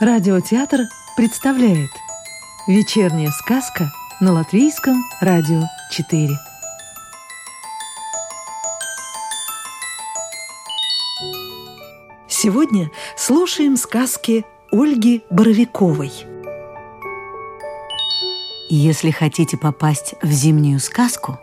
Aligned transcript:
Радиотеатр 0.00 0.82
представляет 1.16 1.90
Вечерняя 2.68 3.32
сказка 3.32 3.90
на 4.20 4.32
Латвийском 4.32 5.02
радио 5.20 5.62
4 5.90 6.38
Сегодня 12.28 12.92
слушаем 13.16 13.76
сказки 13.76 14.46
Ольги 14.70 15.24
Боровиковой 15.30 16.12
Если 18.70 19.10
хотите 19.10 19.56
попасть 19.56 20.14
в 20.22 20.30
зимнюю 20.30 20.78
сказку, 20.78 21.40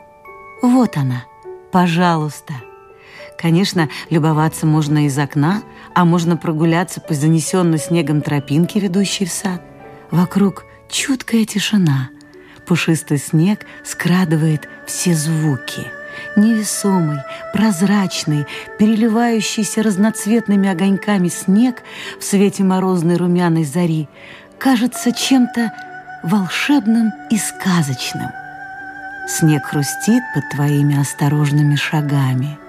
вот 0.62 0.96
она, 0.96 1.26
пожалуйста. 1.74 2.54
Конечно, 3.46 3.90
любоваться 4.10 4.66
можно 4.66 5.06
из 5.06 5.20
окна, 5.20 5.62
а 5.94 6.04
можно 6.04 6.36
прогуляться 6.36 7.00
по 7.00 7.14
занесенной 7.14 7.78
снегом 7.78 8.24
тропинке, 8.24 8.80
ведущей 8.80 9.26
в 9.26 9.32
сад. 9.32 9.62
Вокруг 10.10 10.66
чуткая 10.90 11.46
тишина. 11.46 12.10
Пушистый 12.66 13.20
снег 13.20 13.68
скрадывает 13.84 14.68
все 14.88 15.14
звуки. 15.14 15.86
Невесомый, 16.36 17.20
прозрачный, 17.54 18.48
переливающийся 18.80 19.84
разноцветными 19.84 20.68
огоньками 20.68 21.28
снег 21.28 21.84
в 22.20 22.24
свете 22.24 22.64
морозной 22.64 23.18
румяной 23.18 23.64
зари 23.64 24.10
кажется 24.58 25.12
чем-то 25.12 25.72
волшебным 26.24 27.12
и 27.30 27.38
сказочным. 27.38 28.32
Снег 29.30 29.66
хрустит 29.66 30.24
под 30.34 30.50
твоими 30.50 31.00
осторожными 31.00 31.76
шагами– 31.76 32.58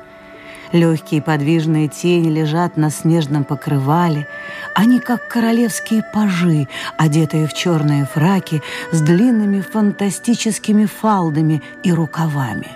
Легкие 0.73 1.23
подвижные 1.23 1.89
тени 1.89 2.29
лежат 2.29 2.77
на 2.77 2.91
снежном 2.91 3.45
покрывале. 3.45 4.27
Они 4.75 4.99
как 5.01 5.29
королевские 5.29 6.03
пажи, 6.13 6.69
одетые 6.99 7.47
в 7.47 7.55
черные 7.55 8.05
фраки 8.05 8.63
с 8.93 9.01
длинными 9.01 9.61
фантастическими 9.61 10.87
фалдами 10.87 11.63
и 11.83 11.93
рукавами. 11.93 12.69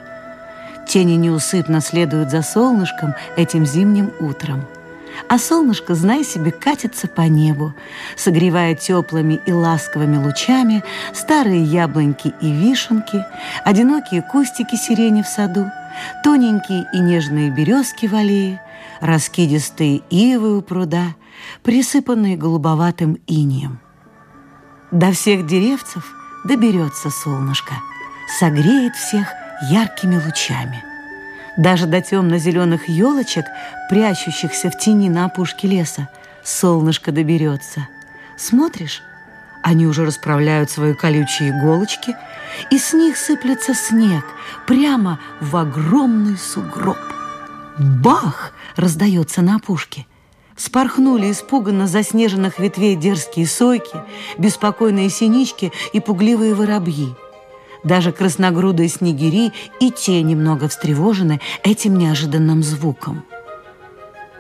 Тени 0.87 1.15
неусыпно 1.15 1.81
следуют 1.81 2.31
за 2.31 2.43
солнышком 2.43 3.15
этим 3.37 3.67
зимним 3.67 4.11
утром. 4.21 4.65
А 5.29 5.39
солнышко, 5.39 5.95
знай 5.95 6.25
себе, 6.25 6.51
катится 6.51 7.07
по 7.07 7.23
небу, 7.23 7.75
согревая 8.17 8.75
теплыми 8.75 9.41
и 9.47 9.53
ласковыми 9.53 10.17
лучами 10.17 10.83
старые 11.13 11.63
яблоньки 11.63 12.33
и 12.41 12.51
вишенки, 12.53 13.25
одинокие 13.65 14.23
кустики 14.23 14.77
сирени 14.77 15.23
в 15.23 15.29
саду, 15.29 15.71
тоненькие 16.23 16.87
и 16.93 16.99
нежные 16.99 17.51
березки 17.51 18.07
в 18.07 18.15
аллее, 18.15 18.63
раскидистые 19.01 20.03
ивы 20.11 20.59
у 20.59 20.63
пруда, 20.63 21.15
присыпанные 21.63 22.37
голубоватым 22.37 23.19
инием. 23.27 23.81
До 24.91 25.13
всех 25.13 25.47
деревцев 25.47 26.05
доберется 26.45 27.11
солнышко, 27.11 27.75
согреет 28.39 28.95
всех 28.97 29.29
яркими 29.71 30.17
лучами. 30.25 30.83
Даже 31.57 31.87
до 31.87 32.01
темно-зеленых 32.01 32.89
елочек, 32.89 33.45
прячущихся 33.89 34.71
в 34.71 34.79
тени 34.79 35.09
на 35.09 35.27
опушке 35.27 35.69
леса, 35.69 36.09
солнышко 36.43 37.13
доберется. 37.13 37.89
Смотришь, 38.37 39.03
они 39.63 39.87
уже 39.87 40.07
расправляют 40.07 40.71
свои 40.71 40.95
колючие 40.95 41.51
иголочки, 41.51 42.17
и 42.71 42.79
с 42.79 42.93
них 42.93 43.17
сыплется 43.17 43.75
снег 43.75 44.25
прямо 44.67 45.19
в 45.41 45.57
огромный 45.57 46.37
сугроб. 46.37 46.99
Бах! 47.79 48.53
раздается 48.77 49.43
на 49.43 49.57
опушке. 49.57 50.07
Спорхнули 50.57 51.31
испуганно 51.31 51.87
заснеженных 51.87 52.59
ветвей 52.59 52.95
дерзкие 52.95 53.47
сойки, 53.47 53.97
беспокойные 54.37 55.09
синички 55.09 55.73
и 55.93 56.01
пугливые 56.01 56.55
воробьи. 56.55 57.15
Даже 57.83 58.13
красногрудые 58.13 58.91
снегири 58.91 59.53
и 59.81 59.91
те 59.91 60.23
немного 60.23 60.69
встревожены 60.69 61.41
этим 61.63 61.97
неожиданным 61.97 62.63
звуком. 62.63 63.25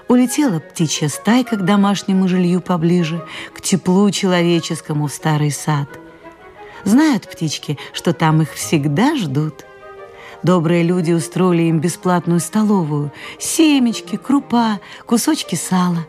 Улетела 0.09 0.59
птичья 0.59 1.09
стайка 1.09 1.56
к 1.56 1.65
домашнему 1.65 2.28
жилью 2.28 2.60
поближе, 2.60 3.25
к 3.54 3.62
теплу 3.62 4.10
человеческому 4.10 5.06
в 5.06 5.12
старый 5.12 5.50
сад. 5.50 5.88
Знают 6.84 7.28
птички, 7.28 7.78
что 7.92 8.12
там 8.12 8.42
их 8.42 8.52
всегда 8.52 9.16
ждут. 9.16 9.64
Добрые 10.42 10.82
люди 10.82 11.12
устроили 11.12 11.64
им 11.64 11.80
бесплатную 11.80 12.41
столовую, 12.41 13.12
семечки, 13.38 14.16
крупа, 14.16 14.80
кусочки 15.06 15.54
сала. 15.54 16.06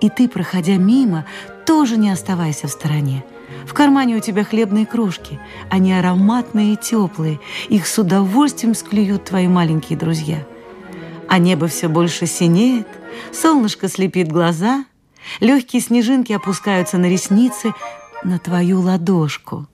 И 0.00 0.08
ты, 0.08 0.28
проходя 0.28 0.76
мимо, 0.76 1.26
тоже 1.66 1.96
не 1.96 2.10
оставайся 2.10 2.66
в 2.66 2.70
стороне. 2.70 3.24
В 3.66 3.74
кармане 3.74 4.16
у 4.16 4.20
тебя 4.20 4.44
хлебные 4.44 4.86
крошки. 4.86 5.38
Они 5.68 5.92
ароматные 5.92 6.74
и 6.74 6.76
теплые. 6.76 7.40
Их 7.68 7.86
с 7.86 7.98
удовольствием 7.98 8.74
склюют 8.74 9.24
твои 9.24 9.48
маленькие 9.48 9.98
друзья. 9.98 10.46
А 11.28 11.38
небо 11.38 11.66
все 11.66 11.88
больше 11.88 12.26
синеет, 12.26 12.88
Солнышко 13.32 13.88
слепит 13.88 14.32
глаза, 14.32 14.86
легкие 15.40 15.82
снежинки 15.82 16.32
опускаются 16.32 16.96
на 16.96 17.06
ресницы, 17.06 17.74
на 18.24 18.38
твою 18.38 18.80
ладошку. 18.80 19.66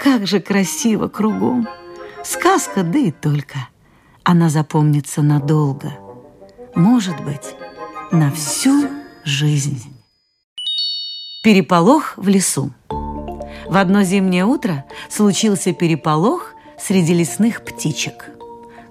Как 0.00 0.26
же 0.26 0.40
красиво 0.40 1.08
кругом! 1.08 1.68
Сказка, 2.24 2.82
да 2.82 2.98
и 2.98 3.10
только. 3.10 3.68
Она 4.22 4.48
запомнится 4.48 5.22
надолго. 5.22 5.92
Может 6.74 7.20
быть, 7.24 7.54
на 8.10 8.30
всю 8.30 8.88
жизнь. 9.24 9.82
Переполох 11.42 12.14
в 12.16 12.28
лесу. 12.28 12.72
В 12.88 13.76
одно 13.76 14.02
зимнее 14.02 14.44
утро 14.44 14.84
случился 15.08 15.72
переполох 15.72 16.52
среди 16.78 17.14
лесных 17.14 17.64
птичек– 17.64 18.30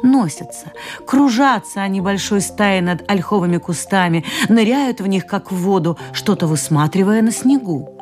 носятся. 0.03 0.71
Кружатся 1.05 1.81
они 1.81 2.01
большой 2.01 2.41
стаей 2.41 2.81
над 2.81 3.09
ольховыми 3.09 3.57
кустами, 3.57 4.25
ныряют 4.49 5.01
в 5.01 5.07
них, 5.07 5.25
как 5.25 5.51
в 5.51 5.55
воду, 5.55 5.97
что-то 6.13 6.47
высматривая 6.47 7.21
на 7.21 7.31
снегу. 7.31 7.96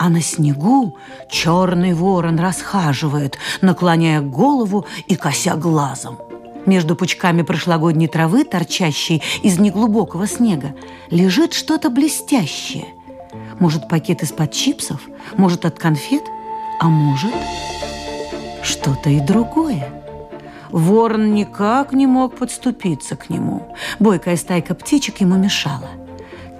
А 0.00 0.08
на 0.08 0.22
снегу 0.22 0.96
черный 1.28 1.92
ворон 1.92 2.40
расхаживает, 2.40 3.36
наклоняя 3.60 4.22
голову 4.22 4.86
и 5.06 5.14
кося 5.14 5.56
глазом. 5.56 6.16
Между 6.64 6.96
пучками 6.96 7.42
прошлогодней 7.42 8.08
травы, 8.08 8.44
торчащей 8.44 9.22
из 9.42 9.58
неглубокого 9.58 10.26
снега, 10.26 10.74
лежит 11.10 11.52
что-то 11.52 11.90
блестящее. 11.90 12.86
Может, 13.58 13.90
пакет 13.90 14.22
из-под 14.22 14.52
чипсов, 14.52 15.02
может, 15.36 15.66
от 15.66 15.78
конфет, 15.78 16.22
а 16.80 16.88
может, 16.88 17.34
что-то 18.62 19.10
и 19.10 19.20
другое. 19.20 19.86
Ворон 20.70 21.34
никак 21.34 21.92
не 21.92 22.06
мог 22.06 22.38
подступиться 22.38 23.16
к 23.16 23.28
нему. 23.28 23.76
Бойкая 23.98 24.38
стайка 24.38 24.74
птичек 24.74 25.20
ему 25.20 25.36
мешала. 25.36 25.90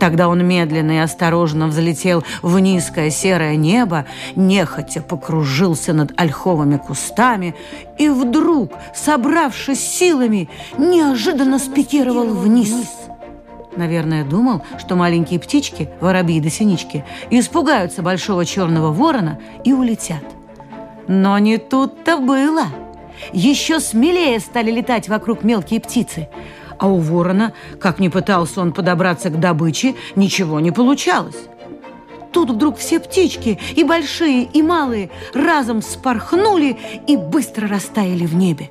Тогда 0.00 0.28
он 0.28 0.44
медленно 0.46 0.92
и 0.92 0.96
осторожно 0.96 1.68
взлетел 1.68 2.24
в 2.40 2.58
низкое 2.58 3.10
серое 3.10 3.54
небо, 3.56 4.06
нехотя 4.34 5.02
покружился 5.02 5.92
над 5.92 6.18
ольховыми 6.18 6.78
кустами 6.78 7.54
и 7.98 8.08
вдруг, 8.08 8.72
собравшись 8.94 9.80
силами, 9.80 10.48
неожиданно 10.78 11.58
спикировал 11.58 12.28
вниз. 12.28 12.74
Наверное, 13.76 14.24
думал, 14.24 14.62
что 14.78 14.96
маленькие 14.96 15.38
птички, 15.38 15.90
воробьи 16.00 16.40
да 16.40 16.48
синички, 16.48 17.04
испугаются 17.28 18.00
большого 18.00 18.46
черного 18.46 18.92
ворона 18.92 19.38
и 19.64 19.74
улетят. 19.74 20.24
Но 21.08 21.38
не 21.38 21.58
тут-то 21.58 22.16
было– 22.16 22.64
еще 23.32 23.80
смелее 23.80 24.40
стали 24.40 24.70
летать 24.70 25.08
вокруг 25.08 25.44
мелкие 25.44 25.80
птицы. 25.80 26.28
А 26.80 26.88
у 26.88 26.98
ворона, 26.98 27.52
как 27.78 27.98
ни 28.00 28.08
пытался 28.08 28.60
он 28.60 28.72
подобраться 28.72 29.30
к 29.30 29.38
добыче, 29.38 29.94
ничего 30.16 30.58
не 30.58 30.72
получалось. 30.72 31.36
Тут 32.32 32.50
вдруг 32.50 32.78
все 32.78 32.98
птички, 32.98 33.58
и 33.76 33.84
большие, 33.84 34.44
и 34.44 34.62
малые, 34.62 35.10
разом 35.34 35.82
спорхнули 35.82 36.78
и 37.06 37.16
быстро 37.16 37.68
растаяли 37.68 38.24
в 38.24 38.34
небе. 38.34 38.70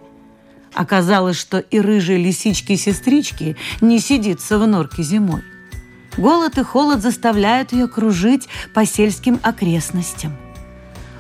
Оказалось, 0.74 1.38
что 1.38 1.60
и 1.60 1.80
рыжие 1.80 2.18
лисички-сестрички 2.18 3.56
не 3.80 4.00
сидится 4.00 4.58
в 4.58 4.68
норке 4.68 5.04
зимой. 5.04 5.44
Голод 6.18 6.58
и 6.58 6.64
холод 6.64 7.02
заставляют 7.02 7.74
ее 7.74 7.88
кружить 7.88 8.50
по 8.74 8.86
сельским 8.86 9.40
окрестностям– 9.44 10.36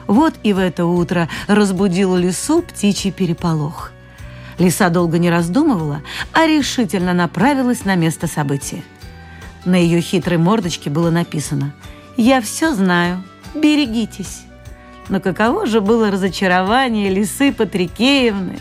вот 0.10 0.34
и 0.42 0.54
в 0.54 0.58
это 0.58 0.88
утро 0.88 1.30
разбудил 1.46 2.16
лесу 2.16 2.64
птичий 2.64 3.12
переполох. 3.12 3.92
Лиса 4.60 4.90
долго 4.90 5.18
не 5.18 5.30
раздумывала, 5.30 6.02
а 6.34 6.46
решительно 6.46 7.14
направилась 7.14 7.86
на 7.86 7.96
место 7.96 8.28
события. 8.28 8.84
На 9.66 9.76
ее 9.76 10.02
хитрой 10.02 10.38
мордочке 10.38 10.90
было 10.90 11.10
написано 11.10 11.74
«Я 12.18 12.42
все 12.42 12.74
знаю, 12.74 13.24
берегитесь». 13.56 14.42
Но 15.08 15.20
каково 15.20 15.66
же 15.66 15.82
было 15.82 16.12
разочарование 16.12 17.10
лисы 17.10 17.52
Патрикеевны! 17.52 18.60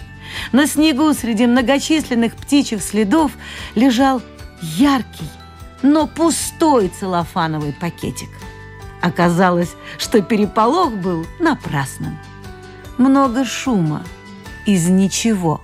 На 0.53 0.67
снегу 0.67 1.12
среди 1.12 1.47
многочисленных 1.47 2.35
птичьих 2.35 2.83
следов 2.83 3.33
лежал 3.75 4.23
яркий, 4.62 5.29
но 5.83 6.06
пустой 6.06 6.89
целлофановый 6.89 7.75
пакетик– 7.79 8.31
Оказалось, 9.01 9.75
что 9.97 10.23
переполох 10.23 10.93
был 10.93 11.27
напрасным. 11.39 12.19
Много 12.97 13.44
шума 13.44 14.03
из 14.67 14.89
ничего. 14.89 15.61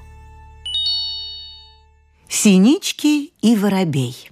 Синички 2.37 3.33
и 3.43 3.55
воробей. 3.55 4.29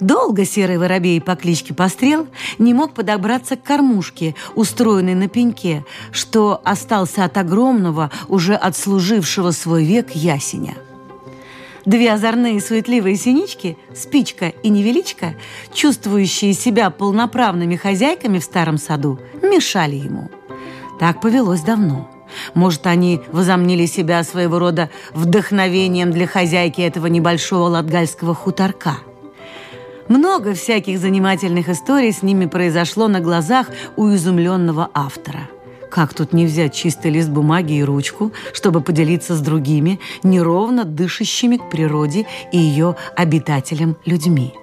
Долго 0.00 0.46
серый 0.46 0.78
воробей 0.78 1.20
по 1.20 1.36
кличке 1.36 1.74
Пострел 1.74 2.26
не 2.58 2.72
мог 2.72 2.94
подобраться 2.94 3.56
к 3.56 3.62
кормушке, 3.62 4.34
устроенной 4.54 5.14
на 5.14 5.28
пеньке, 5.28 5.84
что 6.10 6.58
остался 6.64 7.24
от 7.24 7.36
огромного, 7.36 8.10
уже 8.28 8.54
отслужившего 8.54 9.50
свой 9.50 9.84
век 9.84 10.12
ясеня. 10.12 10.74
Две 11.84 12.14
озорные 12.14 12.62
суетливые 12.62 13.16
синички, 13.16 13.76
Спичка 13.94 14.48
и 14.48 14.70
Невеличка, 14.70 15.34
чувствующие 15.74 16.54
себя 16.54 16.88
полноправными 16.88 17.76
хозяйками 17.76 18.38
в 18.38 18.44
старом 18.44 18.78
саду, 18.78 19.20
мешали 19.42 19.96
ему. 19.96 20.30
Так 20.98 21.20
повелось 21.20 21.60
давно. 21.60 22.10
Может, 22.54 22.86
они 22.86 23.20
возомнили 23.32 23.86
себя 23.86 24.22
своего 24.24 24.58
рода 24.58 24.90
вдохновением 25.12 26.10
для 26.10 26.26
хозяйки 26.26 26.80
этого 26.80 27.06
небольшого 27.06 27.68
латгальского 27.68 28.34
хуторка– 28.34 28.98
много 30.08 30.54
всяких 30.54 30.98
занимательных 30.98 31.68
историй 31.68 32.12
с 32.12 32.22
ними 32.22 32.46
произошло 32.46 33.08
на 33.08 33.20
глазах 33.20 33.68
у 33.96 34.08
изумленного 34.08 34.90
автора. 34.94 35.50
Как 35.90 36.14
тут 36.14 36.32
не 36.32 36.46
взять 36.46 36.74
чистый 36.74 37.10
лист 37.10 37.28
бумаги 37.28 37.74
и 37.74 37.84
ручку, 37.84 38.32
чтобы 38.54 38.80
поделиться 38.80 39.34
с 39.34 39.40
другими, 39.40 40.00
неровно 40.22 40.84
дышащими 40.84 41.56
к 41.56 41.68
природе 41.68 42.26
и 42.52 42.58
ее 42.58 42.96
обитателям 43.16 43.96
людьми? 44.06 44.54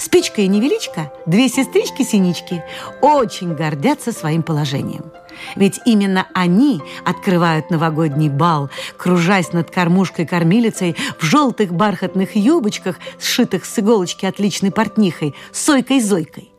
Спичка 0.00 0.42
и 0.42 0.48
Невеличка, 0.48 1.12
две 1.26 1.48
сестрички-синички, 1.48 2.62
очень 3.00 3.54
гордятся 3.54 4.12
своим 4.12 4.42
положением– 4.42 5.04
ведь 5.56 5.80
именно 5.84 6.26
они 6.34 6.82
открывают 7.04 7.70
новогодний 7.70 8.28
бал, 8.28 8.70
кружась 8.96 9.52
над 9.52 9.70
кормушкой-кормилицей 9.70 10.96
в 11.18 11.24
желтых 11.24 11.72
бархатных 11.72 12.36
юбочках, 12.36 12.96
сшитых 13.18 13.64
с 13.64 13.78
иголочки 13.78 14.26
отличной 14.26 14.70
портнихой, 14.70 15.34
Сойкой-Зойкой. 15.52 16.50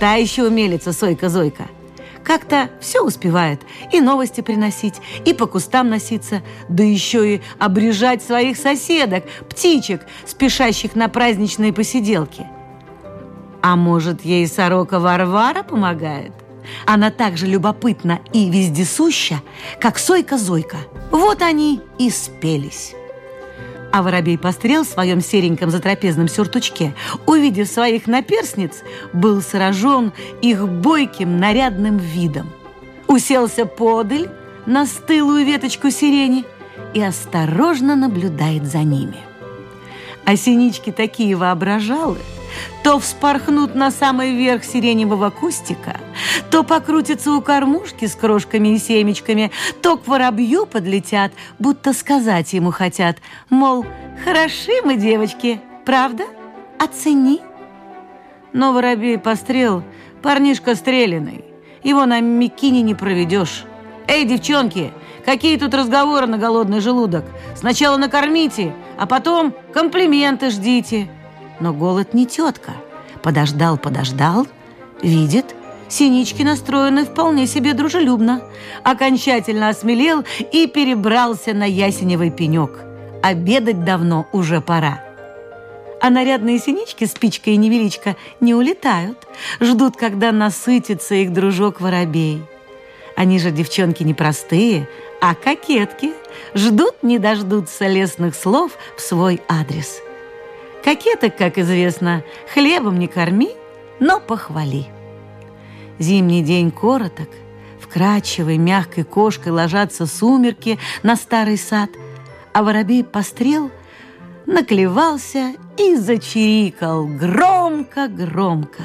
Та 0.00 0.14
еще 0.14 0.44
умелица 0.44 0.92
Сойка-Зойка. 0.92 1.68
Как-то 2.24 2.70
все 2.80 3.04
успевает 3.04 3.60
и 3.92 4.00
новости 4.00 4.40
приносить, 4.40 4.94
и 5.26 5.34
по 5.34 5.46
кустам 5.46 5.90
носиться, 5.90 6.42
да 6.70 6.82
еще 6.82 7.34
и 7.34 7.42
обрежать 7.58 8.22
своих 8.22 8.56
соседок, 8.56 9.24
птичек, 9.50 10.06
спешащих 10.26 10.94
на 10.94 11.08
праздничные 11.08 11.72
посиделки. 11.72 12.46
А 13.60 13.76
может, 13.76 14.24
ей 14.24 14.46
сорока 14.46 14.98
Варвара 14.98 15.62
помогает? 15.62 16.32
Она 16.86 17.10
так 17.10 17.36
же 17.36 17.46
любопытна 17.46 18.20
и 18.32 18.50
вездесуща, 18.50 19.40
как 19.80 19.98
Сойка-Зойка. 19.98 20.78
Вот 21.10 21.42
они 21.42 21.80
и 21.98 22.10
спелись. 22.10 22.94
А 23.92 24.02
воробей-пострел 24.02 24.84
в 24.84 24.88
своем 24.88 25.20
сереньком 25.20 25.70
затрапезном 25.70 26.28
сюртучке, 26.28 26.94
увидев 27.26 27.68
своих 27.68 28.06
наперсниц, 28.06 28.82
был 29.12 29.40
сражен 29.40 30.12
их 30.42 30.68
бойким 30.68 31.38
нарядным 31.38 31.98
видом. 31.98 32.50
Уселся 33.06 33.66
подаль 33.66 34.28
на 34.66 34.86
стылую 34.86 35.44
веточку 35.44 35.90
сирени 35.90 36.44
и 36.92 37.00
осторожно 37.00 37.94
наблюдает 37.94 38.64
за 38.64 38.78
ними. 38.78 39.18
А 40.24 40.36
синички 40.36 40.90
такие 40.90 41.36
воображалы– 41.36 42.18
то 42.82 42.98
вспорхнут 42.98 43.74
на 43.74 43.90
самый 43.90 44.34
верх 44.34 44.64
сиреневого 44.64 45.30
кустика, 45.30 45.98
то 46.50 46.62
покрутятся 46.62 47.32
у 47.32 47.40
кормушки 47.40 48.06
с 48.06 48.14
крошками 48.14 48.74
и 48.74 48.78
семечками, 48.78 49.50
то 49.82 49.96
к 49.96 50.06
воробью 50.06 50.66
подлетят, 50.66 51.32
будто 51.58 51.92
сказать 51.92 52.52
ему 52.52 52.70
хотят, 52.70 53.18
мол, 53.50 53.84
хороши 54.24 54.72
мы, 54.84 54.96
девочки, 54.96 55.60
правда? 55.84 56.24
Оцени. 56.78 57.40
Но 58.52 58.72
воробей 58.72 59.18
пострел, 59.18 59.82
парнишка 60.22 60.74
стреляный, 60.74 61.44
его 61.82 62.06
на 62.06 62.20
микине 62.20 62.82
не 62.82 62.94
проведешь. 62.94 63.64
Эй, 64.06 64.24
девчонки, 64.24 64.92
какие 65.24 65.56
тут 65.56 65.74
разговоры 65.74 66.26
на 66.26 66.38
голодный 66.38 66.80
желудок? 66.80 67.24
Сначала 67.56 67.96
накормите, 67.96 68.74
а 68.98 69.06
потом 69.06 69.54
комплименты 69.72 70.50
ждите. 70.50 71.08
Но 71.60 71.72
голод 71.72 72.14
не 72.14 72.26
тетка. 72.26 72.72
Подождал, 73.22 73.78
подождал, 73.78 74.46
видит, 75.02 75.54
Синички 75.88 76.42
настроены 76.42 77.04
вполне 77.04 77.46
себе 77.46 77.74
дружелюбно. 77.74 78.42
Окончательно 78.82 79.68
осмелел 79.68 80.24
и 80.50 80.66
перебрался 80.66 81.52
на 81.52 81.64
ясеневый 81.64 82.30
пенек. 82.30 82.80
Обедать 83.22 83.84
давно 83.84 84.26
уже 84.32 84.60
пора. 84.60 85.04
А 86.00 86.10
нарядные 86.10 86.58
синички, 86.58 87.04
спичка 87.04 87.50
и 87.50 87.56
невеличка, 87.56 88.16
не 88.40 88.54
улетают. 88.54 89.18
Ждут, 89.60 89.96
когда 89.96 90.32
насытится 90.32 91.14
их 91.14 91.32
дружок-воробей. 91.32 92.42
Они 93.16 93.38
же 93.38 93.50
девчонки 93.50 94.02
непростые, 94.02 94.88
а 95.20 95.34
кокетки. 95.34 96.12
Ждут, 96.54 97.02
не 97.02 97.18
дождутся 97.18 97.86
лесных 97.86 98.34
слов 98.34 98.72
в 98.96 99.00
свой 99.00 99.40
адрес. 99.48 100.00
Кокеток, 100.84 101.36
как 101.36 101.56
известно, 101.56 102.22
хлебом 102.52 102.98
не 102.98 103.06
корми, 103.06 103.48
но 104.00 104.20
похвали. 104.20 104.86
Зимний 105.98 106.42
день 106.42 106.70
короток, 106.70 107.30
вкрадчивой 107.80 108.58
мягкой 108.58 109.04
кошкой 109.04 109.52
ложатся 109.52 110.06
сумерки 110.06 110.78
на 111.02 111.16
старый 111.16 111.56
сад, 111.56 111.88
а 112.52 112.62
воробей 112.62 113.02
пострел 113.02 113.70
наклевался 114.44 115.54
и 115.78 115.96
зачирикал 115.96 117.06
громко-громко. 117.06 118.82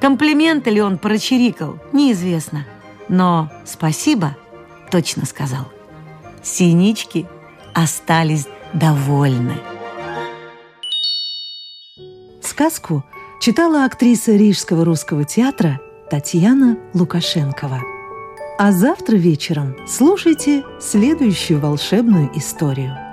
Комплименты 0.00 0.70
ли 0.70 0.82
он 0.82 0.98
прочирикал, 0.98 1.78
неизвестно, 1.92 2.66
но 3.08 3.52
спасибо 3.64 4.36
точно 4.90 5.26
сказал. 5.26 5.66
Синички 6.42 7.26
остались 7.72 8.48
довольны. 8.72 9.73
Сказку 12.54 13.02
читала 13.40 13.84
актриса 13.84 14.30
Рижского 14.36 14.84
русского 14.84 15.24
театра 15.24 15.80
Татьяна 16.08 16.78
Лукашенкова. 16.92 17.80
А 18.60 18.70
завтра 18.70 19.16
вечером 19.16 19.74
слушайте 19.88 20.62
следующую 20.80 21.58
волшебную 21.58 22.30
историю. 22.38 23.03